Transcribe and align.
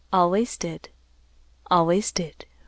Always 0.11 0.57
did; 0.57 0.89
always 1.69 2.11
did. 2.11 2.47